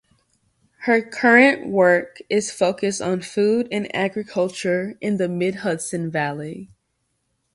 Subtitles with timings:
[0.87, 6.71] Her current work is focused on food and agriculture in the Mid-Hudson Valley.